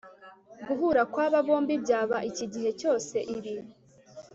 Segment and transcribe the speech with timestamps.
[0.65, 3.15] guhura kwaba bombi byaba iki gihe cyose.
[3.35, 3.53] ibi